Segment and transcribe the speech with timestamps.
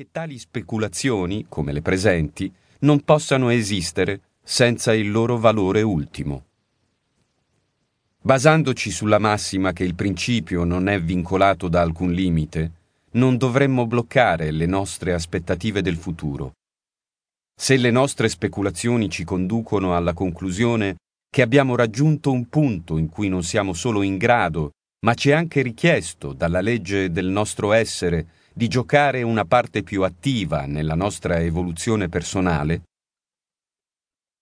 [0.00, 6.46] che tali speculazioni, come le presenti, non possano esistere senza il loro valore ultimo.
[8.22, 12.72] Basandoci sulla massima che il principio non è vincolato da alcun limite,
[13.10, 16.52] non dovremmo bloccare le nostre aspettative del futuro.
[17.54, 20.96] Se le nostre speculazioni ci conducono alla conclusione
[21.28, 24.70] che abbiamo raggiunto un punto in cui non siamo solo in grado,
[25.04, 30.02] ma ci è anche richiesto dalla legge del nostro essere di giocare una parte più
[30.02, 32.82] attiva nella nostra evoluzione personale,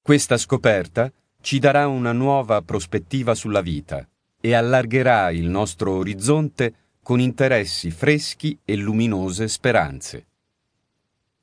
[0.09, 4.09] questa scoperta ci darà una nuova prospettiva sulla vita
[4.41, 10.27] e allargherà il nostro orizzonte con interessi freschi e luminose speranze.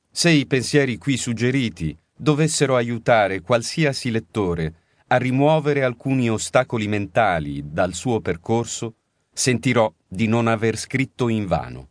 [0.09, 4.75] Se i pensieri qui suggeriti dovessero aiutare qualsiasi lettore
[5.07, 8.95] a rimuovere alcuni ostacoli mentali dal suo percorso,
[9.31, 11.89] sentirò di non aver scritto invano.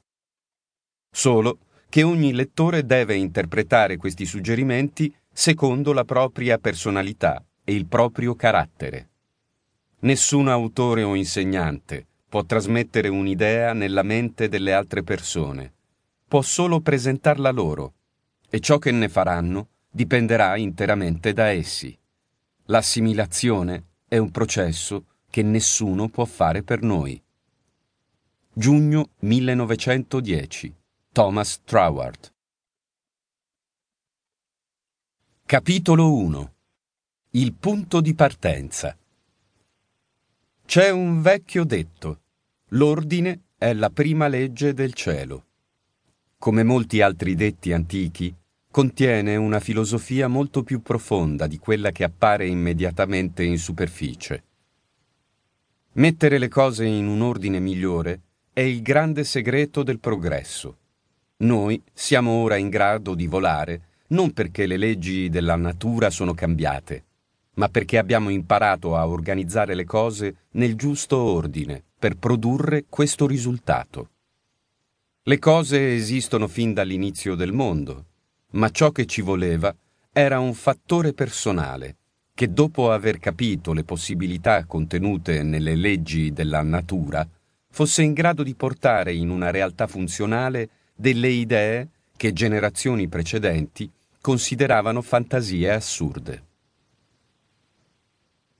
[1.16, 8.34] Solo che ogni lettore deve interpretare questi suggerimenti secondo la propria personalità e il proprio
[8.34, 9.10] carattere.
[10.00, 15.72] Nessun autore o insegnante può trasmettere un'idea nella mente delle altre persone,
[16.26, 17.94] può solo presentarla loro,
[18.50, 21.96] e ciò che ne faranno dipenderà interamente da essi.
[22.64, 27.22] L'assimilazione è un processo che nessuno può fare per noi.
[28.52, 30.74] Giugno 1910
[31.14, 32.34] Thomas Troward
[35.46, 36.54] Capitolo 1
[37.30, 38.98] Il punto di partenza
[40.66, 42.22] C'è un vecchio detto
[42.70, 45.44] L'ordine è la prima legge del cielo.
[46.36, 48.34] Come molti altri detti antichi,
[48.68, 54.42] contiene una filosofia molto più profonda di quella che appare immediatamente in superficie.
[55.92, 58.20] Mettere le cose in un ordine migliore
[58.52, 60.78] è il grande segreto del progresso.
[61.38, 67.04] Noi siamo ora in grado di volare non perché le leggi della natura sono cambiate,
[67.54, 74.10] ma perché abbiamo imparato a organizzare le cose nel giusto ordine per produrre questo risultato.
[75.22, 78.04] Le cose esistono fin dall'inizio del mondo,
[78.52, 79.74] ma ciò che ci voleva
[80.12, 81.96] era un fattore personale
[82.34, 87.26] che dopo aver capito le possibilità contenute nelle leggi della natura,
[87.70, 93.90] fosse in grado di portare in una realtà funzionale delle idee che generazioni precedenti
[94.20, 96.42] consideravano fantasie assurde.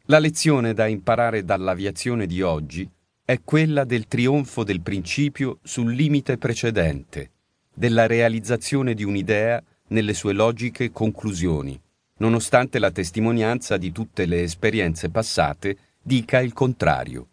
[0.07, 2.87] La lezione da imparare dall'aviazione di oggi
[3.25, 7.31] è quella del trionfo del principio sul limite precedente,
[7.73, 11.81] della realizzazione di un'idea nelle sue logiche conclusioni,
[12.19, 17.29] nonostante la testimonianza di tutte le esperienze passate dica il contrario.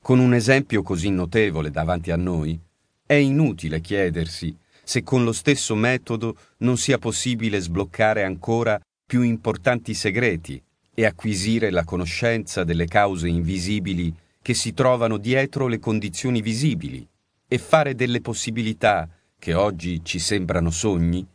[0.00, 2.58] Con un esempio così notevole davanti a noi,
[3.06, 9.94] è inutile chiedersi se con lo stesso metodo non sia possibile sbloccare ancora più importanti
[9.94, 10.62] segreti
[10.94, 17.06] e acquisire la conoscenza delle cause invisibili che si trovano dietro le condizioni visibili
[17.48, 21.26] e fare delle possibilità che oggi ci sembrano sogni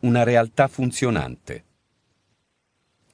[0.00, 1.64] una realtà funzionante.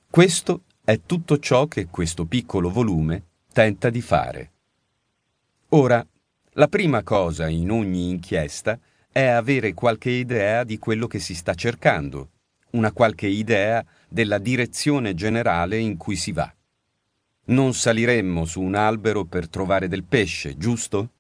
[0.09, 4.51] Questo è tutto ciò che questo piccolo volume tenta di fare.
[5.71, 6.05] Ora,
[6.57, 8.79] la prima cosa in ogni inchiesta
[9.11, 12.31] è avere qualche idea di quello che si sta cercando,
[12.73, 16.53] una qualche idea della direzione generale in cui si va.
[17.45, 21.13] Non saliremmo su un albero per trovare del pesce, giusto?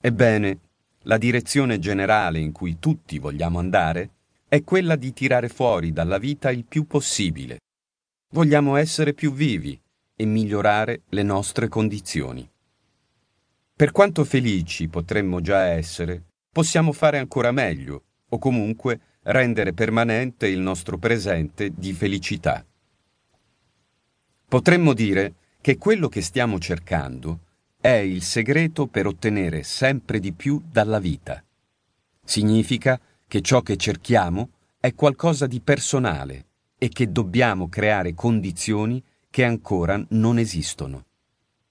[0.00, 0.58] Ebbene,
[1.04, 4.10] la direzione generale in cui tutti vogliamo andare
[4.48, 7.60] è quella di tirare fuori dalla vita il più possibile.
[8.32, 9.80] Vogliamo essere più vivi
[10.14, 12.48] e migliorare le nostre condizioni.
[13.78, 20.58] Per quanto felici potremmo già essere, possiamo fare ancora meglio, o comunque rendere permanente il
[20.58, 22.66] nostro presente di felicità.
[24.48, 27.42] Potremmo dire che quello che stiamo cercando
[27.80, 31.40] è il segreto per ottenere sempre di più dalla vita.
[32.24, 34.50] Significa che ciò che cerchiamo
[34.80, 36.46] è qualcosa di personale
[36.78, 39.00] e che dobbiamo creare condizioni
[39.30, 41.04] che ancora non esistono.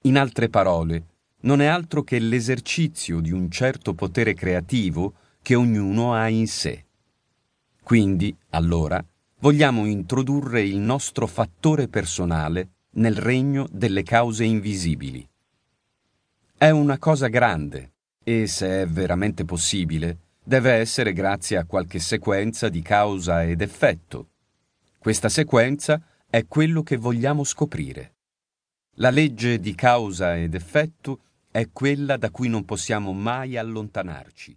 [0.03, 1.15] In altre parole,
[1.47, 6.83] non è altro che l'esercizio di un certo potere creativo che ognuno ha in sé.
[7.81, 9.03] Quindi, allora,
[9.39, 15.25] vogliamo introdurre il nostro fattore personale nel regno delle cause invisibili.
[16.57, 17.93] È una cosa grande
[18.25, 24.31] e, se è veramente possibile, deve essere grazie a qualche sequenza di causa ed effetto.
[24.97, 28.15] Questa sequenza è quello che vogliamo scoprire.
[28.95, 31.21] La legge di causa ed effetto
[31.57, 34.55] è quella da cui non possiamo mai allontanarci.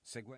[0.00, 0.30] Segue-